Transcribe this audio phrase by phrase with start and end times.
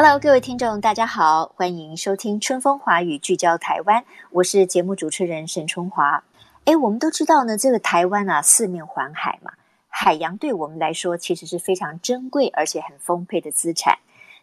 [0.00, 4.04] Hello，各位听众，大家好，欢迎收听《春风华语》，聚焦台湾。
[4.30, 6.22] 我是节目主持人沈春华。
[6.66, 9.54] 哎，我们都知道呢，这个台湾啊，四面环海嘛，
[9.88, 13.98] 海洋对我们来说其实是非常珍贵而且很丰沛的资产。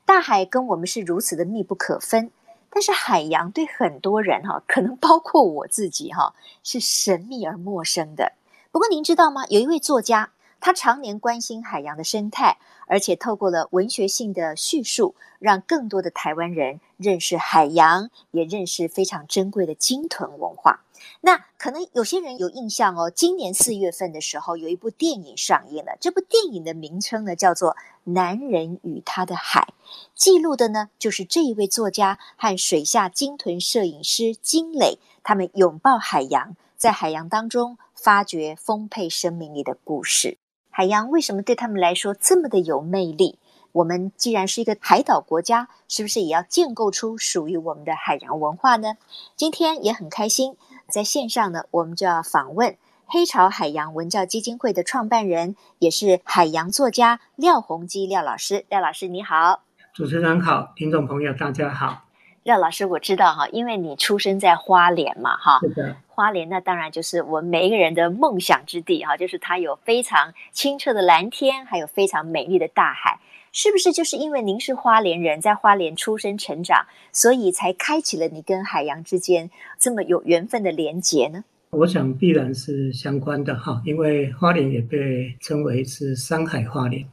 [0.06, 2.32] 大海跟我们是如此的密不可分，
[2.70, 6.34] 但是海洋对很多人哈、可能包括我自己哈、
[6.66, 8.34] 是神秘而陌生的。
[8.74, 9.46] 不过您知道吗？
[9.48, 20.82] 有一位作家，他常年关心海洋的生态，而且透过了文学性的叙述，让更多的台湾人认识海洋，也认识非常珍贵的鲸豚文化。
[21.22, 25.98] 那可能有些人有印象哦，今年四月份的时候，有一部电影上映了。
[26.02, 27.72] 这部电影的名称呢，叫做
[28.06, 29.68] 《男人与他的海》，
[30.16, 37.78] 记录的呢，就是这一位作家和水下鲸豚摄影师金磊，他们拥抱海洋，在海洋当中。
[37.98, 40.38] 发掘丰沛生命力的故事，
[40.78, 43.40] 海洋为什么对他们来说这么的有魅力？
[43.72, 48.98] 我们既然是一个海岛国家，是不是也要建构出属于我们的海洋文化呢？
[49.38, 50.58] 今天也很开心，
[50.90, 58.66] 在线上呢，我们就要访问黑潮海洋文教基金会的创办人，也是海洋作家廖鸿基廖老师。
[58.68, 59.62] 廖老师你好，
[59.94, 62.05] 主持人好，听众朋友大家好。
[62.46, 73.20] 廖老师，我知道哈，因为你出生在花莲嘛，哈，是的，花莲那当然就是我们每一个人的梦想之地哈，就是它有非常清澈的蓝天，还有非常美丽的大海，
[73.52, 73.92] 是不是？
[73.92, 79.50] 就是因为您是花莲人，在花莲出生成长，所以才开启了你跟海洋之间
[79.80, 81.44] 这么有缘分的连结呢？
[81.72, 87.04] 我想必然是相关的哈，因为花莲也被称为是山海花莲。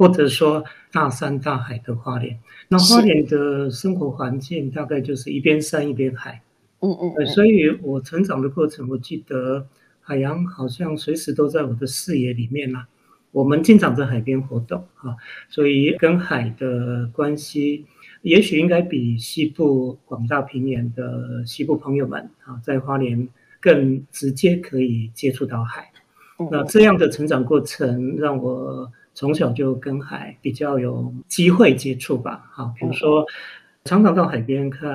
[0.00, 6.40] 或者说大山大海的花莲，那花莲的生活环境大概就是一边山一边海，
[6.80, 9.66] 嗯嗯，嗯，所以我成长的过程，我记得
[10.00, 12.88] 海洋好像随时都在我的视野里面啦。
[13.30, 15.14] 我们经常在海边活动啊，
[15.50, 17.84] 所以跟海的关系，
[18.22, 23.28] 也许应该比西部广大平原的西部朋友们啊，在花莲
[23.60, 25.92] 更直接可以接触到海。
[26.50, 28.90] 那这样的成长过程让我。
[29.20, 33.26] 从小就跟海比较有机会接触吧，好，比如说
[33.84, 34.88] 常常到海边看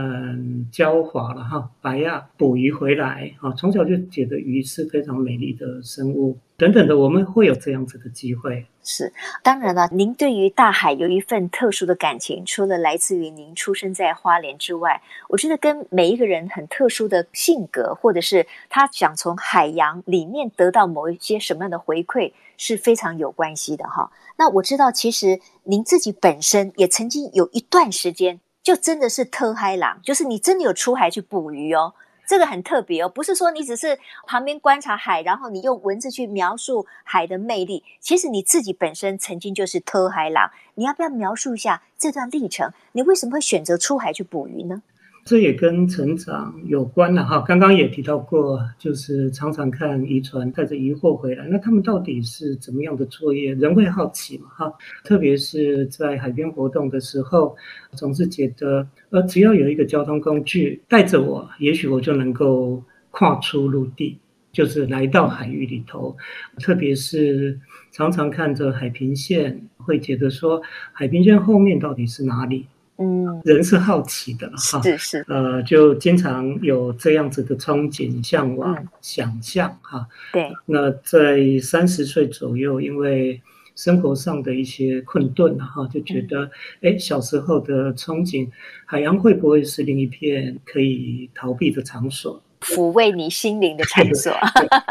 [0.71, 8.65] 礁华了哈，白鸭捕鱼回来，哈，从小就觉得鱼是非常美丽的生物，等等的，我们会有这样子的机会。
[8.83, 24.11] 是，当然了，您对于大海有一份特殊的感情，除了来自于您出生在花莲之外，我觉得跟每一个人很特殊的性格，或者是他想从海洋里面得到某一些什么样的回馈，是非常有关系的哈。
[24.37, 31.93] 那我知道，其实您自己本身也曾经有一段时间，就真的是特海郎，就是你真的有出海去捕鱼哦。
[32.25, 37.83] 这个很特别哦，不是说你只是旁边观察海，然后你用文字去描述海的魅力。
[37.99, 42.71] 其实你自己本身曾经就是特海郎，你要不要描述一下这段历程？
[42.93, 44.81] 你为什么会选择出海去捕鱼呢？
[45.25, 47.41] 这也跟成长有关了哈。
[47.47, 53.55] 刚刚也提到过，就是常常看渔船带着疑惑回来，那他们到底是怎么样的作业？
[53.55, 54.71] 人会好奇嘛哈。
[55.03, 57.55] 特别是在海边活动的时候，
[57.93, 64.19] 总是觉得，呃，只要有一个交通工具带着我，也许我就能够跨出陆地，
[64.51, 66.15] 就是来到海域里头。
[66.59, 67.59] 特别是
[67.91, 70.61] 常常看着海平线，会觉得说，
[70.93, 72.67] 海平线后面到底是哪里？
[72.97, 74.97] 嗯，人是好奇的哈，是。
[74.97, 80.07] 是，呃，就经常有这样子的憧憬、向往、嗯、想象哈。
[80.31, 83.41] 对，那在三十岁左右，因为
[83.75, 86.45] 生活上的一些困顿哈，就觉得，
[86.81, 88.47] 哎、嗯，小时候的憧憬，
[88.85, 94.31] 海洋会不会是另一片可以逃避的场所，抚慰你心灵的场所？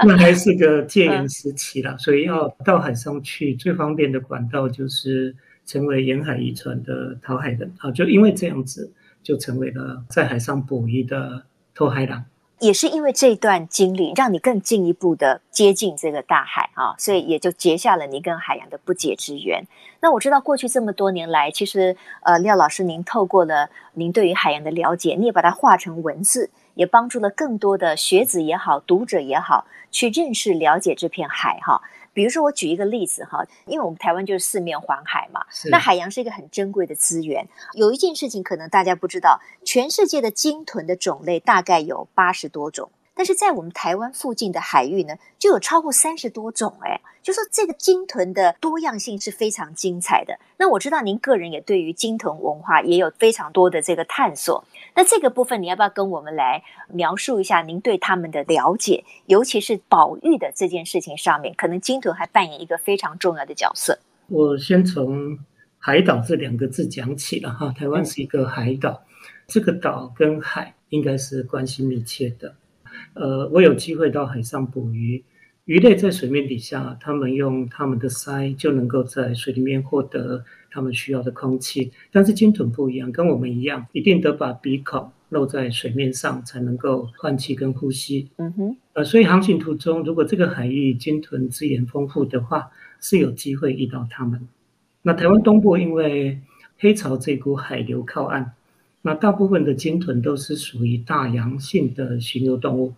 [0.04, 5.34] 那还是个戒严时期了，嗯、所以要到海上去，最方便的管道就是。
[5.66, 11.44] 成为沿海渔船的讨海人啊，就因为这样子，就成为了在海上捕鱼的
[11.74, 12.24] 偷海郎。
[12.60, 19.66] 也是因为这段经历，让你更进一步的接近这个大海啊，所以也就结下了你跟海洋的不解之缘。
[20.00, 31.82] 那我知道过去这么多年来，其实呃，廖老师您透过了您对于海洋的了解，你也把它化成文字，也帮助了更多的学子也好、读者也好，去认识了解这片海哈。
[32.14, 37.46] 比如说我举一个例子哈，因为我们台湾就是四面环海嘛，那海洋是一个很珍贵的资源。
[37.74, 42.90] 有一件事情可能大家不知道，全世界的鲸豚的种类大概有八十多种。
[43.14, 50.36] 但是在我们台湾附近的海域呢，就有超过三十多种哎，就说这个鲸豚的多样性是非常精彩的。
[50.56, 54.64] 那我知道您个人也对于鲸豚文化也有非常多的这个探索。
[54.96, 63.98] 那这个部分你要不要跟我们来描述一下您对他们的了解，尤其是保育的这件事情上面，可能鲸豚还扮演一个非常重要的角色。
[64.28, 65.38] 我先从
[65.78, 69.04] 海岛这两个字讲起了哈，台湾是一个海岛，
[69.46, 72.56] 这个岛跟海应该是关系密切的。
[73.14, 75.22] 呃，我有机会到海上捕鱼，
[75.64, 81.92] 鱼类在水面底下，它们用它们的鳃就能够在水里面获得他们需要的空气。
[82.10, 88.28] 但是鲸豚不一样，跟我们一样，一定得把鼻孔露在水面上才能够换气跟呼吸。
[88.36, 92.70] 嗯哼，呃，所以航行途中，如果这个海域鲸豚资源丰富的话，
[93.00, 94.48] 是有机会遇到它们。
[95.02, 96.40] 那台湾东部因为
[96.78, 98.52] 黑潮这股海流靠岸，
[99.02, 102.92] 那大部分的鲸豚都是属于大洋性的巡游动物。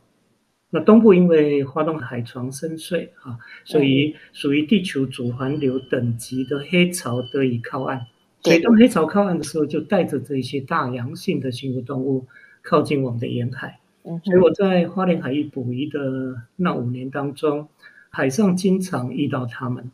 [0.71, 8.07] 那东部因为花东海床深邃啊，所以属于地球主环流等级的黑潮得以靠岸。
[8.43, 12.27] 所以当黑潮靠岸的时候，就带着这些大洋性的巡游动物
[12.63, 13.79] 靠近我们的沿海。
[14.25, 17.69] 所以我在花莲海域捕鱼的那五年当中，
[18.11, 19.91] 海上经常遇到它们。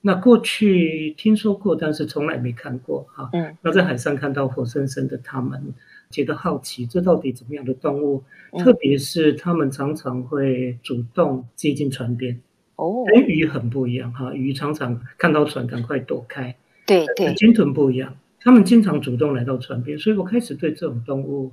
[0.00, 3.30] 那过去听说过，但是从来没看过哈。
[3.32, 3.56] 嗯。
[3.62, 5.74] 那在海上看到活生生的它们。
[6.14, 8.22] 觉得好奇，这到底怎么样的动物？
[8.58, 12.40] 特别是他们常常会主动接近船边。
[12.76, 16.54] 哦，跟鱼很不一样哈，鱼常常看到船赶快躲开。
[16.86, 21.50] 对对，鲸豚不一样，他们经常主动来到船边，所以我开始对这种动物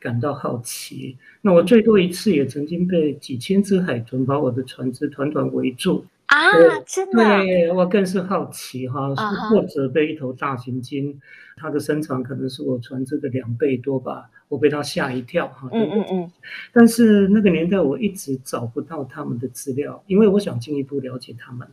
[0.00, 1.16] 感到好奇。
[1.40, 6.04] 那我最多一次也曾经被几千只海豚把我的船只团团围住。
[6.30, 6.48] 啊，
[6.86, 7.16] 真的？
[7.42, 9.12] 对，我更是好奇哈，
[9.50, 11.20] 或者被一头大型鲸，
[11.56, 15.68] 它的身长可能是我船只的两倍多吧，我被它吓一跳哈。
[15.72, 16.32] 嗯嗯嗯。
[16.72, 21.66] 但是那个年代我一直找不到他们的资料，因为我想进一步了解他们，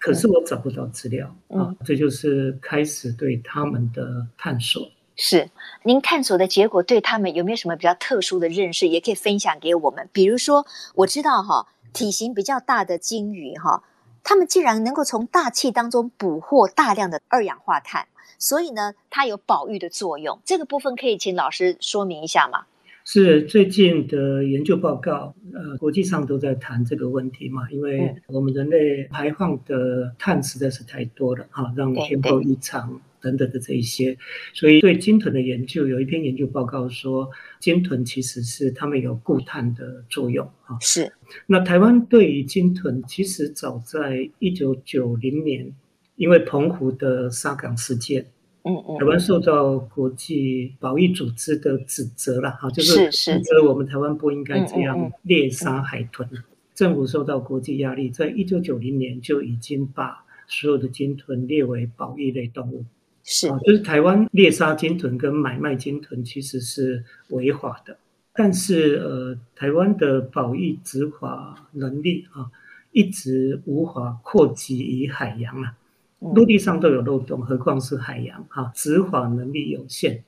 [0.00, 4.90] 可是我找不到资料啊，这就是开始对他们的探索。
[5.14, 5.48] 是，
[5.84, 10.08] 您探索的结果对他们有没有什么比较特殊的认识，也可以分享给我们？
[10.12, 10.66] 比如说，
[10.96, 13.84] 我知道哈，体型比较大的鲸鱼哈。
[14.22, 18.06] 它们既然能够从大气当中捕获大量的二氧化碳，
[18.38, 20.38] 所以呢，它有保育的作用。
[20.44, 22.64] 这个部分可以请老师说明一下吗？
[23.04, 33.00] 是最近的研究报告，呃，国际上都在谈这个问题嘛，因为我们人类排放的碳实在是太多了，哈，让天候异常。
[33.20, 34.16] 等等的这一些，
[34.52, 40.78] 所以对鲸豚的研究，有一篇研究报告说，鲸豚其实是它们有固碳的作用啊。
[40.80, 41.12] 是。
[41.46, 45.72] 那台湾对于鲸豚，其实早在一九九零年，
[46.16, 48.26] 因为澎湖的沙港事件，
[48.62, 56.28] 嗯嗯，台湾受到国际保育组织的指责了哈，就是指责我们台湾不应该这样猎杀海豚。
[56.74, 62.84] 政府受到国际压力，在一九九零年就已经把所有的鲸豚列为保育类动物。
[63.22, 67.96] 是，就是台湾猎杀鲸豚跟买卖鲸豚其实是违法的，
[68.32, 72.50] 但是呃，台湾的保育执法能力啊，
[72.92, 75.76] 一直无法扩及于海洋啊，
[76.18, 80.24] 陆地上都有漏洞，何况是海洋哈，执法能力有限，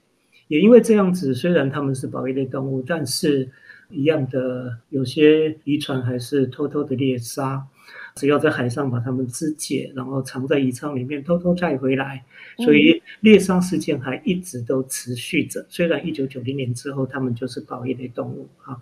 [0.48, 3.50] 也因为这样子，虽然他们是保育类动物，但是
[3.90, 7.66] 一样的，有些渔船还是偷偷的猎杀。
[8.14, 12.24] 只要在海上把它们肢解，然后藏在渔舱里面，偷偷带回来，
[12.58, 15.64] 所以猎杀事件还一直都持续着。
[15.68, 18.76] 虽然一九九零年之后，它们就是保育类动物啊。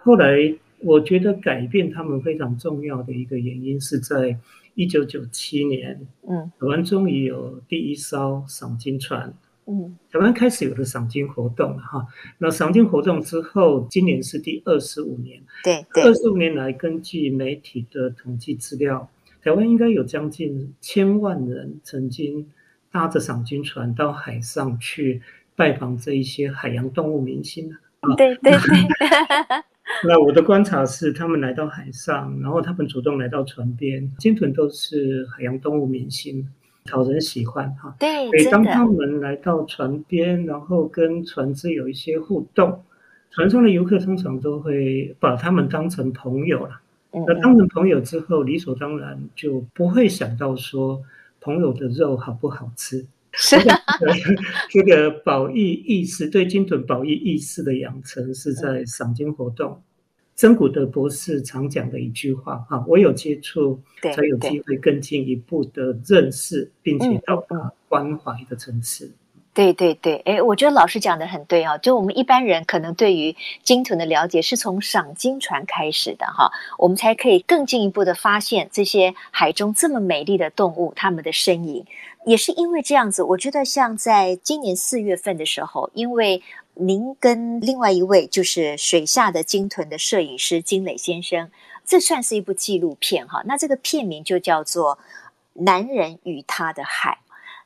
[0.00, 4.36] 后来我觉得改变它们非常重要的一个原因是在
[4.74, 9.32] 一九九七年，嗯，台湾终于有第一艘赏金船。
[9.72, 12.06] 嗯，台湾开始有了赏金活动了哈。
[12.36, 15.40] 那赏金活动之后，今年是第二十五年。
[15.64, 19.08] 对，二十五年来，根据媒体的统计资料，
[19.42, 22.46] 台湾应该有将近千万人曾经
[22.90, 25.22] 搭着赏金船到海上去
[25.56, 28.14] 拜访这一些海洋动物明星啊。
[28.14, 28.60] 对对对。
[30.04, 36.46] 那我的观察是，他们来到海上，然后他们主动来到船边，鲸豚都是海洋动物明星。
[36.84, 42.82] 讨人喜欢哈，对，每当他们来到船边，然后跟船只有一些互动，
[43.30, 46.80] 船上的游客通常都会把他们当成朋友了。
[47.12, 51.02] 那当成朋友之后，理所当然就不会想到说
[51.40, 53.06] 朋友的肉好不好吃。
[53.32, 53.72] 是的，
[54.70, 59.82] 这个 保育意识，对精准保育意识的养成是在赏金活动。
[60.34, 69.12] 珍古德博士常讲的一句话哈，我有接触，才有机会更进一步的认识，并且到达关怀的层次。
[69.54, 71.76] 对对对，哎，我觉得老师讲的很对啊。
[71.76, 81.84] 就我们一般人可能对于鲸豚的了解是从赏鲸船开始的哈，我们才可以更进一步的发现这些海中这么美丽的动物它们的身影。
[82.24, 86.42] 也是因为这样子，我觉得像在今年四月份的时候，因为
[86.74, 91.50] 您跟另外一位就是水下的鲸豚的摄影师金磊先生，
[91.84, 93.42] 这算是一部纪录片哈。
[93.44, 94.96] 那这个片名就叫做
[95.64, 97.18] 《男人与他的海》。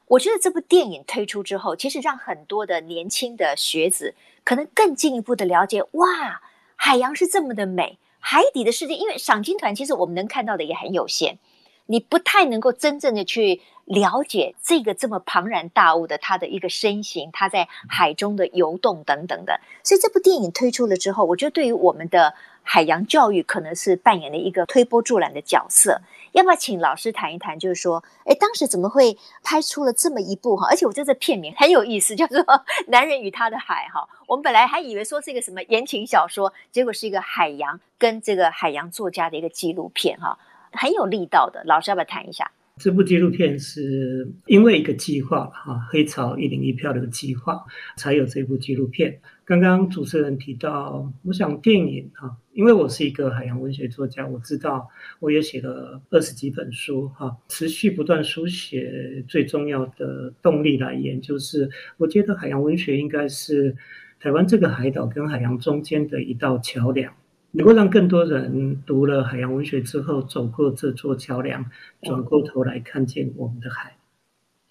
[0.08, 6.40] 我觉得这部电影推出之后，其实让很多的年轻的学子可能更进一步的了解，哇，
[6.75, 8.94] 海洋是这么的美，海底的世界。
[8.94, 11.38] 因为赏鲸团其实我们能看到的也很有限，
[11.87, 19.61] 你不太能够真正的去了解这个这么庞然大物的它的一个身形，它在海中的游动等等的。
[19.83, 26.00] 所以这部电影推出了之后，我觉得对于我们的海洋教育可能是扮演了一个推波助澜的角色。
[26.33, 27.59] 要不要请老师谈一谈？
[27.59, 30.66] 就是说，哎，当时怎么会拍出了这么一部哈？
[30.69, 32.38] 而且我觉得这片名很有意思，叫做
[32.88, 34.07] 《男人与他的海》哈。
[34.26, 40.37] 我们本来还以为说是一个什么言情小说，结果是一个海洋跟这个海洋作家的一个纪录片哈，
[40.76, 41.62] 很有力道的。
[41.64, 42.50] 老师要不要谈一下？
[42.78, 47.64] 这部纪录片是因为一个计划哈，黑潮一零一票的计划，
[47.97, 49.18] 才有这部纪录片。
[49.47, 54.87] 刚刚主持人提到，我想电影哈，因为我是一个海洋文学作家，我知道
[55.21, 63.75] 我也写了二十几本书哈，持续不断书写最重要的动力来源，就是我觉得海洋文学应该是
[64.21, 67.11] 台湾这个海岛跟海洋中间的一道桥梁，
[67.56, 71.64] 能够让更多人读了海洋文学之后，走过这座桥梁，
[72.02, 73.96] 转过头来看见我们的海。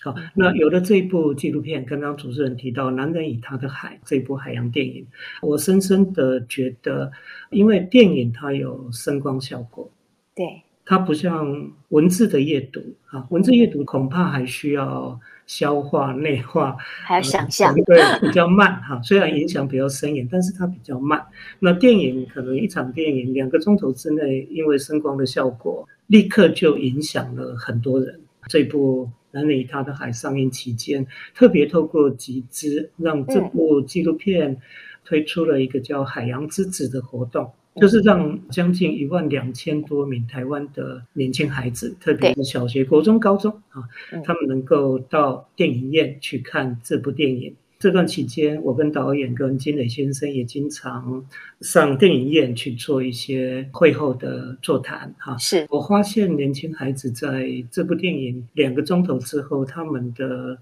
[0.01, 5.07] 好，那有了这一部纪录片，刚刚主持人提到《男人与他的海》这部海洋电影，
[5.41, 7.11] 我深深的觉得，
[7.49, 9.89] 因为电影它有声光效果，
[10.35, 10.45] 对，
[10.85, 19.01] 它不像文字的阅读啊，文字阅读恐怕还需要消化内化，还有想象，对，比较慢哈。
[19.01, 21.25] 虽然影响比较深远，但是它比较慢。
[21.59, 28.19] 那电影可能一场电影两个钟头之内，因为声光的效果，立刻就影响了很多人。
[28.47, 29.09] 这部。
[29.31, 34.55] 男人与他的海上映期间，特别透过集资，让这部纪录片
[35.03, 43.83] 推出了一个叫“海洋之子”的活动，就是让将近一万两千多名台湾的年轻孩子，特别是小学、国中、高中啊，
[44.23, 47.53] 他们能够到电影院去看这部电影。
[47.77, 51.23] 这段期间，我跟导演跟金磊先生也经常
[51.59, 55.13] 上电影院去做一些会后的座谈。
[55.19, 60.57] 哈，是我发现年轻孩子在这部电影两个钟头之后，他们的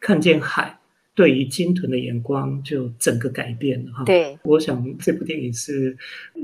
[0.00, 0.76] 看见海
[1.16, 3.92] 对于鲸豚的眼光就整个改变了。
[3.92, 5.96] 哈，对，我想这部电影是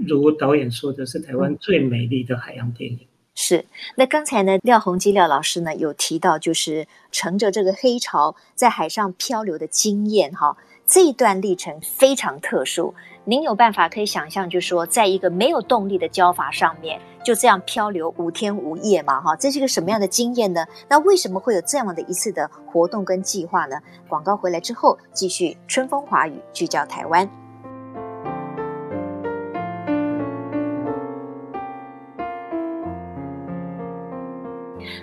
[0.09, 2.99] 如导演说的，是台湾最美丽的海洋电影。
[3.35, 3.65] 是，
[3.97, 12.95] 那刚才呢，廖鸿基廖老师呢有提到，就是乘着这个黑潮在海上漂流的经验哈，这一段历程非常特殊。
[13.25, 20.67] 您有办法可以想象，就说，在一个没有动力的礁筏上面，就这样漂流五天五夜嘛哈，这是一个什么样的经验呢？
[20.89, 23.77] 那为什么会有这样的一次的活动跟计划呢？
[24.09, 27.29] 广告回来之后，继续春风华语聚焦台湾。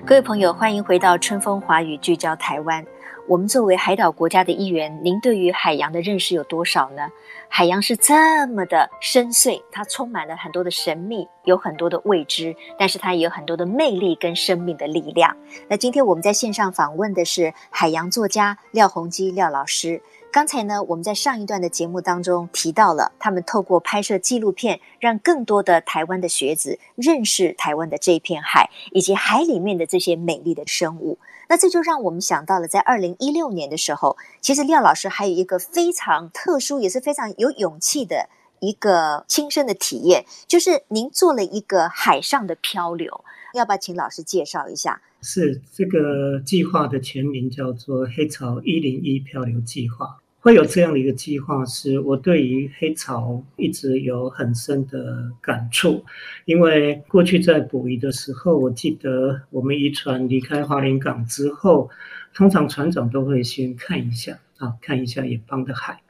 [0.05, 2.85] 各位朋友，欢迎回到春风华语聚焦台湾。
[3.29, 7.07] 我们作为海岛国家的一员，您对于海洋的认识有多少呢？
[7.47, 15.37] 海洋是这么的深邃，它充满了很多的神秘，有很多的未知，但是它也有很多的魅力跟生命的力量。
[15.67, 20.01] 那今天我们在线上访问的是海洋作家廖鸿基廖老师。
[20.31, 31.17] 刚才呢，我们在上一段的节目当中提到了，他们透过拍摄纪录片，让更多的台湾的学子认识台湾的这一片海，以及海里面的这些美丽的生物。
[31.47, 43.25] 那这就让我们想到了，在二零一六年的时候，其实廖老师还有一个非常特殊，也是非常有勇气的一个亲身的体验，就是您做了一个海上的漂流。
[43.53, 45.01] 要不要请老师介绍一下？
[45.21, 50.17] 是这个计划的全名叫做“黑潮一零一漂流计划”。
[50.41, 56.05] 会有这样的一个计划，是我对于黑潮一直有很深的感触。
[56.45, 61.89] 因为过去在捕鱼的时候，我记得我们渔船离开花莲港之后，
[62.33, 66.01] 通常船长都会先看一下啊，看一下远方的海，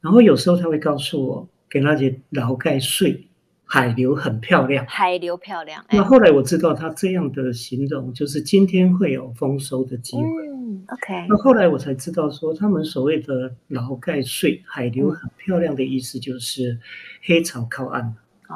[0.00, 3.28] 然后有时候他会告诉我，给那些老盖税。
[3.72, 5.82] 海流很漂亮，海流漂亮。
[5.90, 10.22] 那后来我知道他这样的形容，就是今天会有丰收的机会。
[10.46, 11.26] 嗯，OK。
[11.26, 16.78] 那后来我才知道说，他们所谓的劳盖税，海流很漂亮的意思就是
[17.22, 18.14] 黑潮靠岸。
[18.50, 18.54] 哦，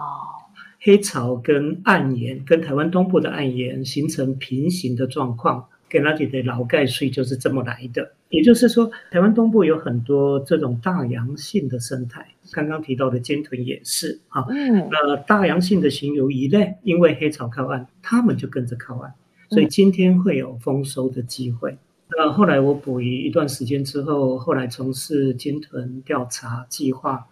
[0.82, 8.12] 黑潮跟岸沿跟台湾东部的岸沿形成平行的状况，给那里的劳盖税就是这么来的。
[8.28, 14.44] 也就是说，台湾东部有很多这种大洋性的生态，刚刚提到的鲸豚也是啊。
[14.50, 19.12] 嗯，那大洋性的行游鱼类，因为黑潮靠岸，他们就跟着靠岸，
[19.48, 21.78] 所以今天会有丰收的机会。
[22.16, 27.26] 那后来我捕鱼一段时间之后，后来从事鲸豚调查计划，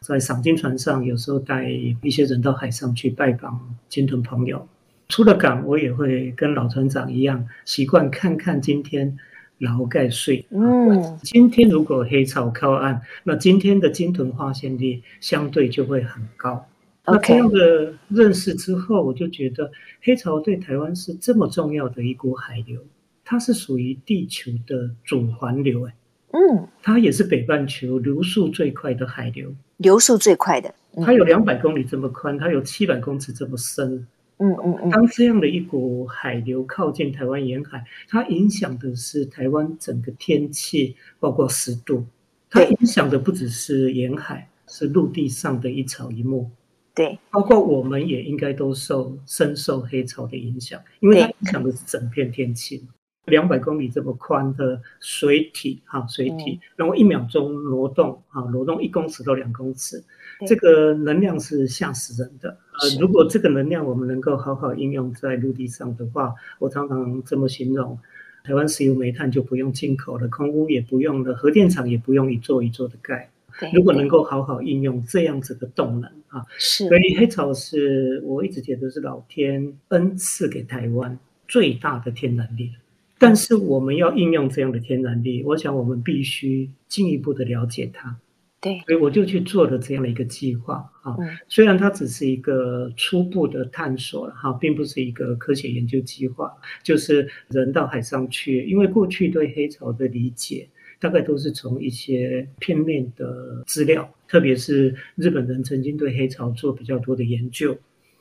[0.00, 1.70] 在赏鲸船上，有时候带
[2.02, 4.66] 一些人到海上去拜访鲸豚朋友。
[5.08, 9.16] 出了港，我也会跟老船长一样，习惯看看今天。
[9.60, 10.46] 劳盖税。
[10.50, 16.64] 嗯，今天如果黑潮靠岸，那今天的金豚发现率相对就会很高。
[17.04, 19.68] 那这样的认识之后，我就觉得
[20.00, 22.80] 黑潮对台湾是这么重要的一股海流，
[23.24, 25.88] 它是属于地球的主环流。
[25.88, 25.94] 哎，
[26.34, 34.06] 嗯，它也是北半球流速最快的海流，流速最快的，嗯、它有两百公里这么宽，它有七百公尺这么深。
[34.38, 42.04] 嗯嗯嗯，当这样的一股海流靠近台湾沿海，它影响的是台湾整个天气，包括湿度。
[42.50, 46.50] 它影响的不只是沿海，是陆地上的一草一木。
[46.94, 52.84] 对，包括我们也应该都受深受黑潮的影响，因为它影响的是整片天气。
[53.26, 60.02] 两百公里这么宽的水体，哈，水体，然后一秒钟挪动，哈，挪动一公尺到两公尺，
[60.46, 62.50] 这个能量是吓死人的。
[62.80, 67.98] 呃，如果这个能量我们能够好好应用在陆地上的话，我常常这么形容：
[68.44, 73.28] 台湾石油煤炭就不用进口了，空污也不用了，核电厂也不用一座一座的盖。
[73.74, 76.86] 如果能够好好应用这样子的动能，啊，是。
[76.86, 81.18] 所以黑潮是我一直觉得是老天恩赐给台湾
[81.48, 82.70] 最大的天然力。
[83.18, 88.16] 但是我们要应用这样的天然力，我想我们必须进一步的了解它。
[88.60, 91.16] 对，所以我就去做了这样的一个计划啊。
[91.48, 98.64] 虽然它只是一个初步的探索哈，并不是一个科学研究计划，就是人到海上去。
[98.64, 107.78] 因为过去对黑潮的理解，大概都是从一些片面的资料，特别是日本人曾经对黑潮做比较多的研究。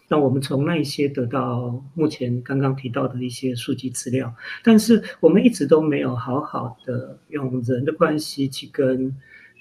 [0.09, 9.13] 那我们从那一些得到目前刚刚提到的一些数据资料，但是我们一直都没有好好的用人的关系去跟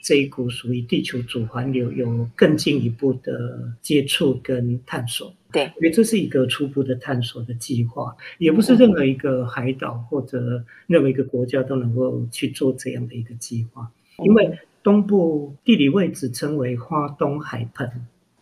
[0.06, 5.34] 这一股属于地球主环流有更进一步的接触跟探索。
[5.50, 13.90] 对，因为这是一个初步的探索的计划，也不是任何一个海岛或者任何一个国家都能够去做这样的一个计划，
[14.24, 17.90] 因为东部地理位置称为花东海盆。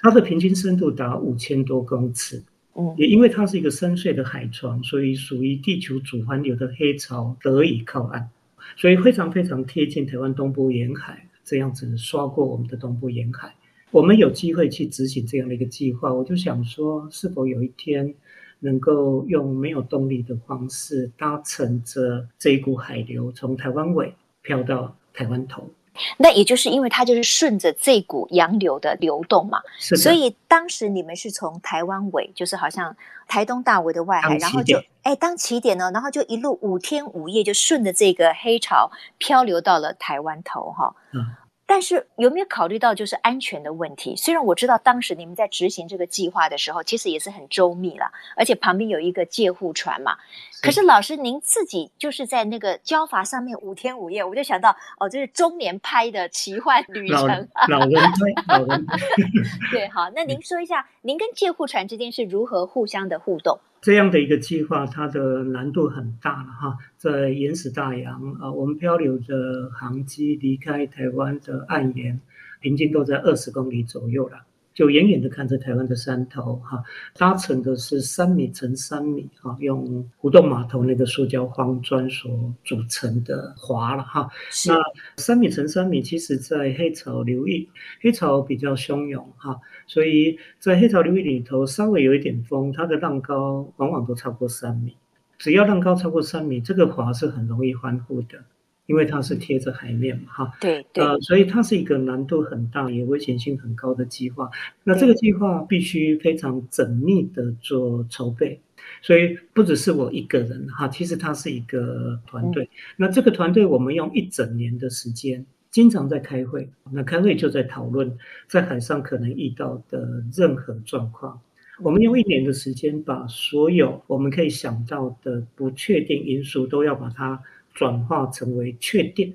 [0.00, 2.42] 它的平均深度达五千多公尺，
[2.74, 8.28] 嗯，也因为它是一个深邃的海床，所以属于地球主环流的黑潮得以靠岸，
[8.76, 13.54] 所以非常非常贴近台湾东部沿海，这样子刷过我们的东部沿海。
[13.90, 18.12] 我们有机会去执行这样的一个计划，我就想说，是否有一天
[18.58, 25.70] 能够用没有动力的方式，搭乘着这一股海流，从台湾尾漂到台湾头。
[26.16, 32.96] 那也就是因为它就是顺着这股洋流的流动嘛，所以当时你们是从台湾尾，就是好像
[33.28, 40.94] 台东大围的外海，然后就哎当起点呢，然后就一路五天五夜就顺着这个黑潮漂流到了台湾头哈。
[41.12, 41.34] 嗯。
[41.66, 44.14] 但是有没有考虑到就是安全的问题？
[44.16, 50.16] 虽然我知道当时你们在执行这个计划的时候，其实也是很周密了，而且旁边有一个借护船嘛。
[50.62, 57.48] 可是老师您自己就是在那个礁筏上面五天五夜，我就想到哦，这是中年拍的奇幻旅程。
[57.68, 58.86] 老人拍，老人。
[59.72, 63.58] 对，好，那您说一下，您跟借护船之间是如何互相的互动？
[63.84, 72.18] 这样的一个计划，它的难度很大了哈，在原始大洋啊，我们漂流的航机离开台湾的岸沿，
[72.62, 74.38] 平均都在二十公里左右了。
[74.74, 76.82] 就远远的看着台湾的山头，哈，
[77.16, 84.28] 搭乘的是三米乘三米，哈，用湖洞码头那个塑胶方砖所组成的滑了，哈。
[84.66, 84.76] 那
[85.16, 87.68] 三米乘三米，其实在黑潮流域，
[88.00, 89.56] 黑潮比较汹涌，哈，
[89.86, 94.96] 所以在黑潮流域里头，稍微有一点风，它的浪高往往都超过三米。
[95.38, 98.42] 只要浪高超过三米，这个滑是很容易翻覆的。
[98.86, 104.50] 因为它是贴着海面嘛，哈，对对，呃，所以它是一个难度很大也危险性很高的计划。
[104.82, 108.60] 那这个计划必须非常缜密的做筹备，
[109.00, 112.68] 所以不只是我一个人哈，其实它是一个团队。
[112.98, 118.14] 那这个团队我们用一整年的时间，经常在开会，那开会就在讨论
[118.48, 121.40] 在海上可能遇到的任何状况。
[121.80, 127.42] 我们用一年的时间，把所有我们可以想到的不确定因素都要把它。
[127.74, 129.34] 转化成为确定，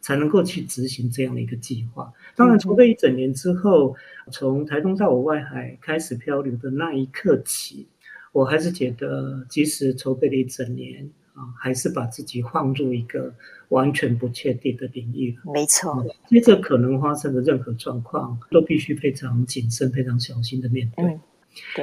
[0.00, 2.12] 才能够去执行这样的一个计划。
[2.34, 3.94] 当然，筹备一整年之后，
[4.32, 7.86] 从台东到我外海开始漂流的那一刻起，
[8.32, 13.34] 我还是觉得，即使筹备了一整年啊，还是把自己放入一个
[13.68, 15.36] 完全不确定的领域。
[15.54, 21.18] 没错，接着可能发生的任何状况，都必须非常谨慎、非常小心的面对。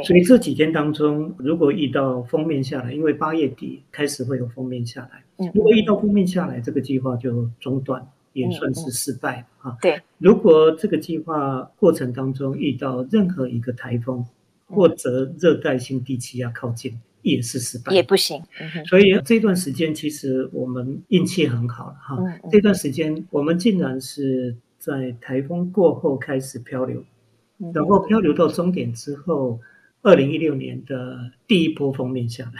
[0.04, 9.76] 所以这几天当中，如果遇到封面下来，因为八月底开始会有封面下来，嗯，如果遇到封面下来，这个计划就中断，也算是失败哈。
[9.82, 14.26] 对，如果这个计划过程当中遇到任何一个台风
[14.68, 18.42] 或者热带性低气压靠近，也是失败，也不行。
[18.88, 22.18] 所以这段时间其实我们运气很好了哈。
[22.52, 27.04] 这段时间我们竟然是在台风过后开始漂流。
[27.74, 29.60] 然后漂流到终点之后，
[30.02, 32.52] 二零一六年的第一波封面下来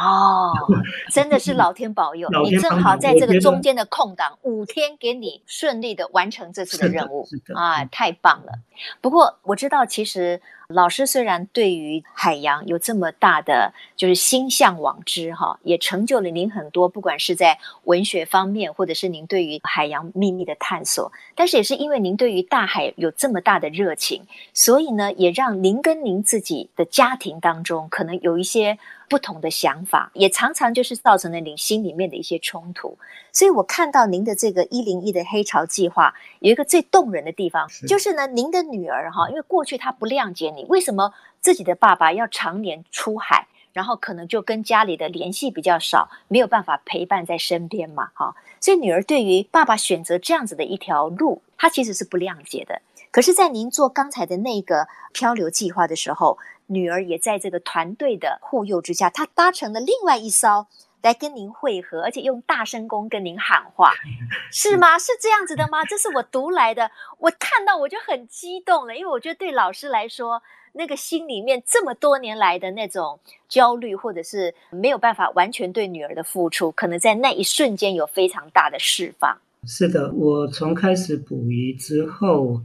[0.00, 0.52] 哦，
[1.12, 8.52] 真的是老天保佑，你正好在这个中间的空档五天，给你顺利的完成这次的任务，啊，太棒了。
[9.00, 10.40] 不过我知道，其实。
[10.72, 24.22] 老师虽然对于海洋有这么大的就是心向往之哈，也成就了您很多，不管是在文学方面，或者是您对于海洋秘密的探索，但是也是因为您对于大海有这么大的热情，
[24.54, 28.78] 所以呢，也让您跟您自己的家庭当中可能有一些。
[29.10, 32.96] 不同的想法，也常常就是造成了您心里面的一些冲突。
[33.32, 48.36] 所以我看到您的这个一零一的黑潮计划，有一个最动人的地方，是就是呢，您的女儿哈，因为过去她不谅解你，为什么自己的爸爸要常年出海，然后可能就跟家里的联系比较少，没有办法陪伴在身边嘛，哈。
[48.60, 52.80] 所以女儿对于爸爸选择这样子的一条路，她其实是不谅解的。
[53.12, 56.38] 可是，在您做刚才的那个漂流计划的时候，
[56.70, 60.68] 女儿也在这个团队的护佑之下，她搭乘了另外一艘
[61.02, 63.92] 来跟您会合，而且用大声公跟您喊话，
[64.52, 64.96] 是吗？
[64.96, 65.84] 是这样子的吗？
[65.84, 70.40] 这是我读来的，我看到我就很激动了，因为我觉得对老师来说，
[70.74, 79.36] 那个心里面这么多年来的那种焦虑，或者是没有办法完全对女儿的付出，可能在那一瞬间有非常大的释放。
[79.66, 82.60] 是的，我从开始捕鱼之后。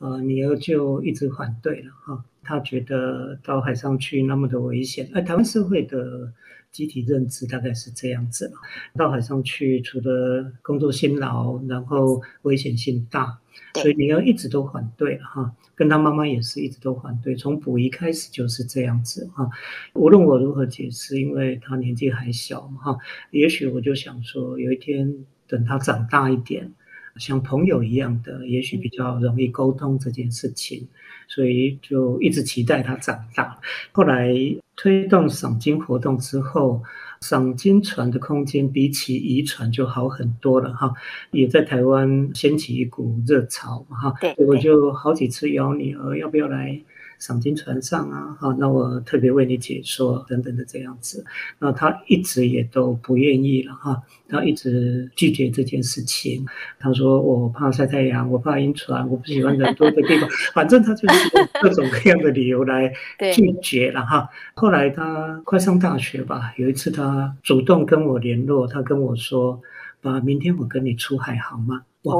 [0.00, 5.08] 呃，女儿就一直反对了哈，她觉得到海上去那么的危险。
[5.14, 6.32] 哎，台湾社会的
[6.70, 8.52] 集体认知大概是这样子，
[8.96, 13.38] 到海上去除了工作辛劳，然后危险性大，
[13.74, 19.48] 所以你要一直都反对了哈，跟他妈妈也是一直都反对，从捕鱼开始就是这样子哈。
[19.94, 22.98] 无论我如何解释，因为他年纪还小嘛哈，
[23.30, 26.72] 也许我就想说，有一天等他长大一点。
[27.16, 30.86] 像朋友一样的，也许比较容易沟通这件事情，
[31.28, 33.58] 所以就一直期待他长大。
[33.92, 34.34] 后来
[34.76, 36.82] 推动赏金活动之后，
[37.20, 40.92] 赏金船的空间比起渔船就好很多了哈，
[41.30, 44.14] 也在台湾掀起一股热潮嘛哈。
[44.20, 46.80] 对，我就好几次邀你，呃要不要来。
[47.18, 51.24] 赏金船上啊，好，那我特别为你解说等等的这样子，
[51.58, 56.44] 那他一直也都不愿意了哈，他一直拒绝这件事情。
[56.78, 62.92] 他说我怕晒太阳，我怕晕船，我不喜欢人多的地方， 反正他就是用各种各样的理由来
[63.34, 64.28] 拒绝了哈。
[64.54, 69.60] 后来他快上大学吧，有一次他主动跟我联络，他跟我说
[70.02, 72.14] ：“爸，明天我跟你出海好吗？”哇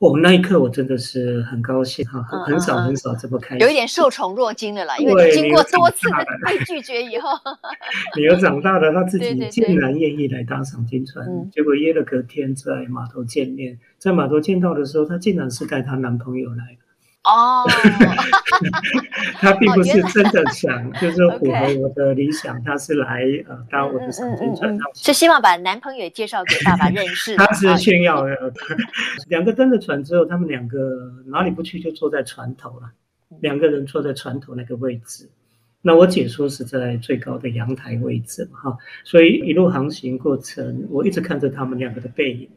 [0.00, 7.28] 我、们、那一刻我真的是很高兴哈，很少很少这么开心，有一点受宠若惊的啦，因为经过多次的被拒绝以后，
[8.16, 16.79] 女儿长大了，她自己竟然愿意来搭赏金船，结果约了隔天在码头见面，在码头见到的时候，她竟然是带她男朋友来的。
[17.24, 17.64] 哦，
[19.40, 22.62] 他并不是真的想，就是符合 我的理想。
[22.64, 27.36] 他是来呃搭我的赏鲸船，是希望把男朋友介绍给爸爸认识。
[27.36, 28.52] 他是炫耀的，
[29.28, 32.90] 两个登了船之后，他们两个哪里不去就坐在船头了。
[33.40, 35.30] 两个人坐在船头那个位置，
[35.82, 42.50] 那我解说是在最高的阳台位置嘛哈，所以一路航行过程，我一直看着他们两个的背影。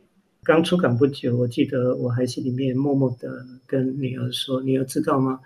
[0.44, 5.40] 刚出港不久，我记得我还心里面默默的跟女儿说：“女儿知道吗？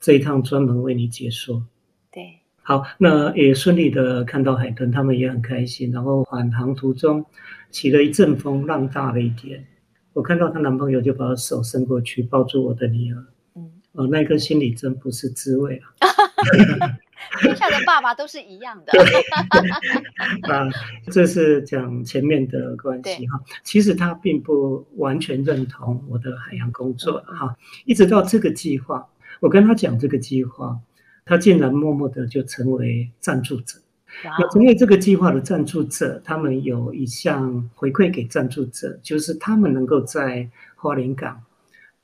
[0.00, 1.64] 这一趟专门为你解说。”
[2.12, 5.92] 对，好，那也顺利的看到海豚，他们也很开心。
[5.92, 7.24] 然后返航途中
[7.70, 9.64] 起了一阵风，浪大了一点。
[10.12, 13.24] 我看到她男朋友就把手伸过去抱住我的女儿。
[13.54, 15.94] 嗯，哦，那个心里真不是滋味啊。
[17.40, 18.92] 天下的爸爸都是一样的
[20.52, 20.68] 啊，
[21.10, 23.40] 这是讲前面的关系哈。
[23.62, 27.56] 其实他并不完全认同我的海洋工作哈。
[27.84, 29.08] 一直到这个计划，
[29.40, 30.78] 我跟他讲这个计划，
[31.24, 33.78] 他竟然默默的就成为赞助者。
[34.24, 41.40] 那成为这个计划的赞助者，他们有一项回馈给赞助者，就是他们能够在花莲港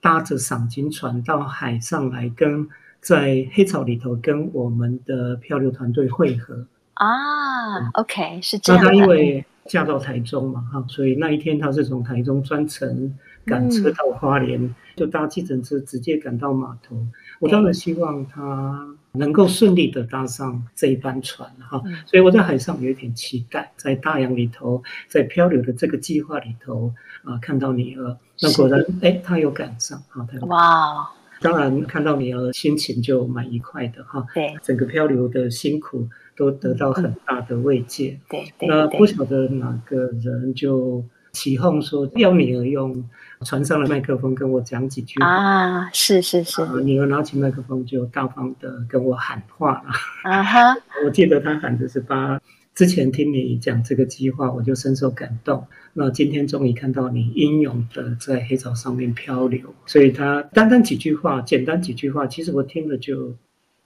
[0.01, 2.69] 搭着赏金船到海上来，跟
[3.07, 6.67] 在黑潮里头跟我们的漂流团队会合。
[6.95, 7.79] 啊。
[7.79, 8.91] 嗯、OK，是这样的。
[8.91, 13.15] 那他因为嫁到台中嘛，哈，所以那一天他是从台中专程
[13.45, 16.97] 赶车到花莲，嗯、就搭计程车直接赶到码头。
[17.39, 26.93] 我当然希望他能够顺利的搭上这一班船哈，所以我在海上有一点期待，在大洋里头，在漂流的这个计划里头
[27.25, 43.05] 啊，看到你了，那果然哎，他有赶上哈，他哇，当然看到女儿心情就蛮愉快的哈，对，整个漂流的辛苦都得到很大的慰藉，对，那不晓得哪个人就起哄说要女儿用。
[43.45, 49.91] 船上的麦克风跟我讲几句啊，是是是，女儿拿起麦克风就大方的跟我喊话了
[50.23, 52.41] 啊哈，我记得她喊的是爸，
[52.77, 55.67] 之前听你讲这个计划，我就深受感动。
[55.93, 63.35] 那今天终于看到你英勇的在黑潮上面漂流，所以他单单几句话，简单几句话，其实我听了就。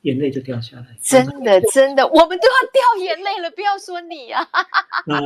[0.03, 4.43] 眼泪就掉下来，真的真的，我们都要掉眼泪了，不要说你啊。
[5.07, 5.21] 呃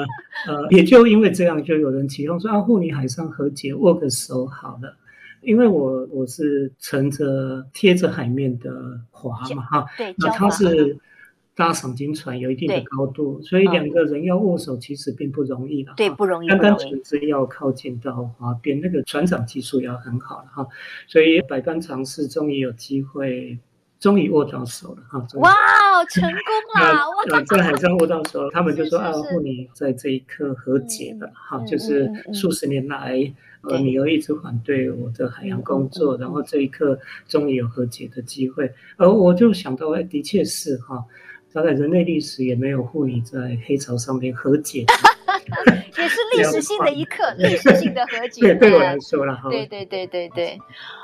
[0.53, 4.97] 呃，也就因为这样，就有人启动说啊，护你海上和解，握个手好了。
[5.43, 10.99] 因为我我是乘着贴着海面的滑嘛哈，对，那他是
[11.55, 16.49] 搭赏金船，有一定的高度，所以两个人要握手其实并不容易的，对，不容易。
[16.49, 20.67] 单单船只要靠近到划边，那个船长技术要很好了哈，
[21.07, 23.59] 所以百般尝试，终于有机会。
[24.01, 25.27] 终于握到手了哈！
[25.37, 25.51] 哇，
[26.11, 26.93] 成功了！
[27.33, 41.03] 哇，在海上握到手，他们就说：“啊，护你在这一刻和解了哈，就是数十年来，呃，女儿一直反对我的海洋工作，然后这一刻终于有和解的机会。”而我就想到，哎，的确是哈，
[41.55, 44.85] 大概人类历史也没有护理在黑潮上面和解。
[45.97, 48.41] 也是历史性的一刻，历史性的和解。
[48.41, 49.49] 对，对我来说了哈。
[49.49, 50.59] 对对对对对，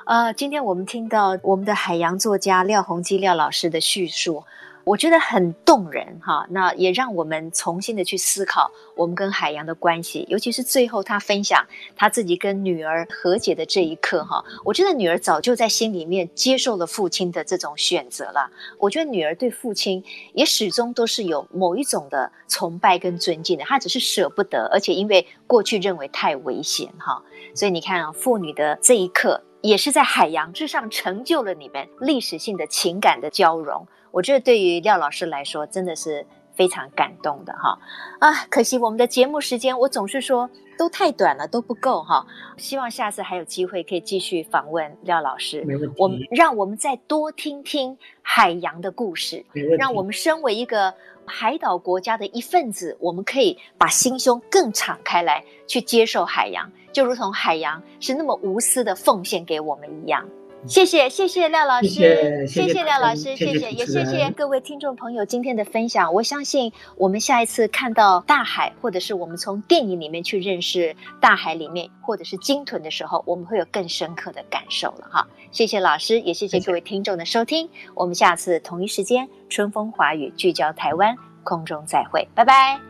[0.07, 4.43] 呃，今天我们听到我们的海洋作家廖鸿基廖老师的叙述。
[4.85, 11.67] 我觉得很动人哈，那也让我们重新的去思考我们跟海洋的关系，尤其是最后他分享
[11.97, 18.51] 他自己跟女儿和解的这一刻哈，我觉得女儿早就在心里面接受了父亲的这种选择了。
[18.79, 27.23] 我觉得女儿对父亲也始终都是有某一种的崇拜跟尊敬的，她只是舍不得，而且因为过去认为太危险哈，
[27.55, 33.87] 所以你看啊，父女的这一刻也是在海洋之上成就了你们历史性的情感的交融。
[34.11, 37.79] 我觉得对于廖老师来说，真的是非常感动的哈
[38.19, 38.45] 啊！
[38.51, 42.27] 可惜我们的节目时间，我总是说都太短了，都不够哈。
[42.57, 45.95] 希望下次还有机会可以继续访问廖老师，没问题。
[45.97, 49.45] 我们让我们再多听听海洋的故事，
[49.79, 50.93] 让我们身为一个
[51.25, 60.29] 海岛国家的一份子，我们可以把心胸更敞开来，去接受海洋，就如同海洋是那么无私的奉献给我们一样。
[60.67, 66.13] 谢谢谢谢廖老师，谢谢，廖老师，谢谢，谢谢也谢谢各位听众朋友今天的分享。
[66.13, 75.27] 我相信我们下一次看到大海，或者是我们从电影里面去认识大海里面，或者是鲸豚的时候，我们会有更深刻的感受了哈。
[75.51, 77.67] 谢谢老师，也谢谢各位听众的收听。
[77.67, 77.91] 谢谢。
[77.95, 82.90] 我们下次同一时间，春风华语聚焦台湾，空中再会，拜拜。